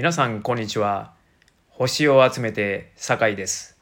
[0.00, 1.12] 皆さんこんにちは。
[1.68, 3.76] 星を集めて酒井です。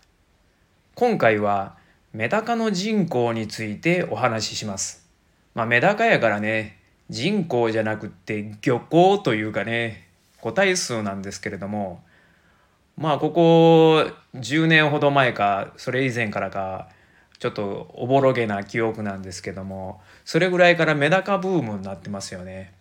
[0.96, 1.76] 今回は
[2.12, 5.08] メダカの人口についてお話しします。
[5.54, 10.08] まあメダカやからね人口じゃなくって漁港というかね
[10.40, 12.02] 個体数なんですけれども
[12.96, 14.04] まあここ
[14.34, 16.88] 10年ほど前かそれ以前からか
[17.38, 22.74] ちょっとおぼろげな記憶なんですけどもそれぐらいからメダカブームになってますよね。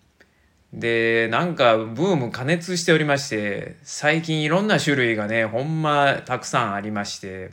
[0.74, 7.52] でなんかブーム加熱しておりまして最近いろんな種類がねほんまたくさんありまして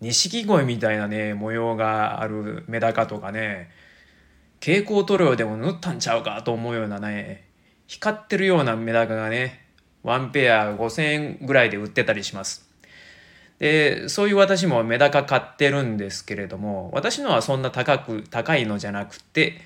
[0.00, 3.70] 錦鯉みたいなね模様があるメダカとかね
[4.60, 7.44] 蛍光塗料でも塗ったんちゃうかと思うようなね
[7.86, 9.66] 光ってるようなメダカがね
[10.02, 12.68] ワンペア5,000円ぐらいで売ってたりします。
[13.58, 19.60] でそういう私もメダカ買ってるんですけれども私のはそんな高く高いのじゃなくて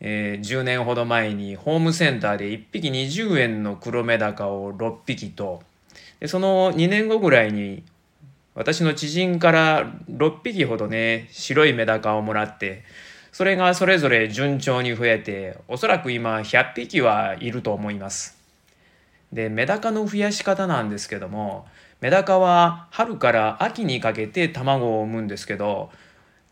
[0.00, 5.62] えー、10年ほど前にホームセンターで1匹20円の黒メダカを6匹と
[6.20, 7.82] でその2年後ぐらいに
[8.54, 12.84] 私の知人から6匹ほどね白いメダカをもらって
[13.32, 18.36] それがそれぞれ順調に増えておそらく今100匹はいると思います。
[19.32, 21.66] でメダカの増やし方なんですけども
[22.00, 25.90] メダカは春から秋にかけて卵を産むんですけど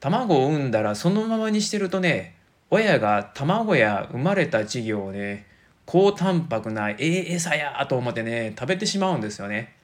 [0.01, 2.35] 卵を産んだらそのままにしてるとね
[2.71, 5.47] 親が卵や生まれた稚魚をね
[5.87, 9.75] 高タンパクなええ餌やと思ってね食べてしまうんですよね。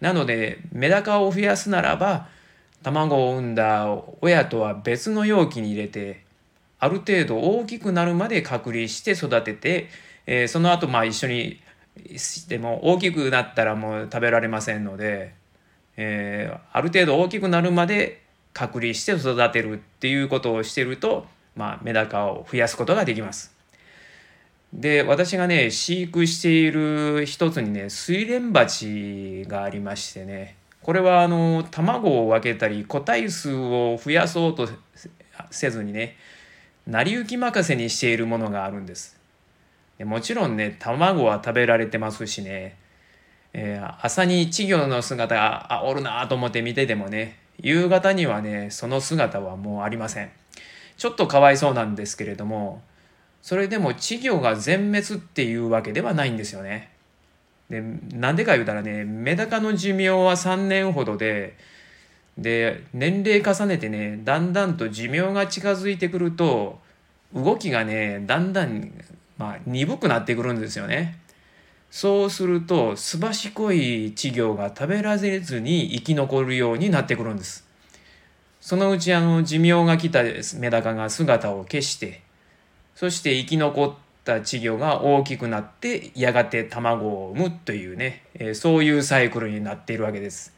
[0.00, 2.28] なのでメダカを増やすならば
[2.82, 3.86] 卵を産んだ
[4.20, 6.24] 親とは別の容器に入れて
[6.78, 9.88] ある程度大きくなるまで隔離して育てて、
[10.26, 11.60] えー、その後まあ一緒に
[12.16, 15.34] しても大きくなったらもう食べられませんので、
[15.98, 18.22] えー、ある程度大きくなるまで
[18.54, 23.60] 隔離して育てるっていうことをしてるとまあ、メダカを増やすことができます。
[24.72, 34.68] で私がね飼育している一つにね睡蓮鉢がありましてねこれはあの卵を分けたり個体数を増やそうと
[35.50, 36.16] せずにね
[36.86, 39.18] 成り行き任せにしているものがあるんです。
[39.98, 42.76] でもちろんね卵は食べられてますしね、
[43.52, 50.30] えー、朝に稚魚の姿がおるなと思って見ててもね夕方にはねその姿はもうありません。
[51.00, 52.82] ちょっとかわいそうなんですけれども
[53.40, 56.90] それでも稚魚が全滅っていうわけではないんですよね。
[57.70, 57.80] で
[58.12, 61.56] なんでか言うたらねメダカの寿命は3年ほどで
[62.36, 66.78] で年齢重ねてねだんだんと寿命が近づいてくると
[67.34, 68.92] 動きがねだんだん、
[69.38, 71.18] まあ、鈍くなってくるんですよね。
[71.90, 77.69] そうするとすばしこい稚魚が食べられずに生き残るようになってくるんです。
[78.60, 80.22] そのうちあの寿命が来た
[80.58, 82.22] メダカが姿を消して
[82.94, 83.94] そして生き残っ
[84.24, 90.54] た稚魚が大きくなってやがて卵を産むというね、えそういうサイクルになっているわけです。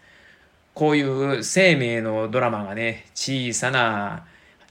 [0.74, 4.24] こういう生命のドラマがね小さな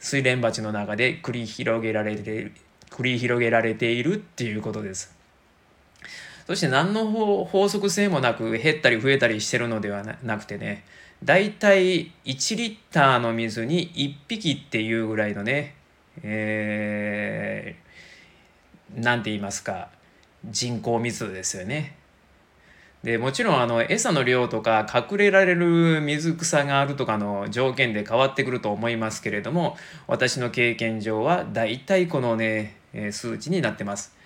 [0.03, 2.51] 睡蓮鉢の中で繰り広げられて
[2.89, 5.15] 繰り広げられているっていうことです。
[6.51, 7.05] そして何の
[7.45, 10.83] 法則性もなく減ったり増えたりしてるのではなくてね
[11.23, 15.75] だいたい1リッターの水に1匹っていうぐらいのね、
[16.23, 19.91] えー、なんて言いますか
[20.43, 21.95] 人口密度ですよね。
[23.01, 32.75] でもちろんあの餌の量とか隠れられる水草があるとかの条件で変わってくると思いますけれども私の経験上はだいたいこのね
[33.11, 34.19] 数値になってます。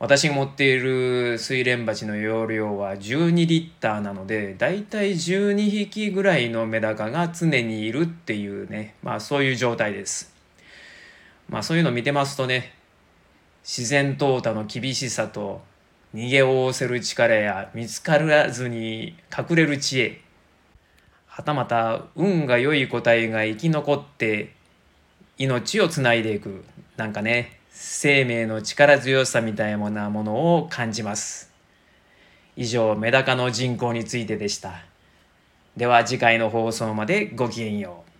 [0.00, 8.96] 私が持っている睡蓮鉢の容量は12リッターなのでだいたい12匹ぐらいのメダカが常にいるっていうね。
[9.02, 10.34] まあそういう状態です。
[11.48, 12.74] まあそういうのを見てますとね
[13.62, 15.62] 自然淘汰の厳しさと
[16.12, 20.20] 逃げおおせる力や見つからずに隠れる知恵。
[21.26, 24.52] はたまた運が良い個体が生き残って
[25.38, 26.64] 命をつないでいく。
[26.96, 31.50] なんかね生命の力強さみたいなものを感じます。
[32.56, 34.84] 以上、メダカの人口についてでした。
[35.76, 38.13] では次回の放送までごきげんよう。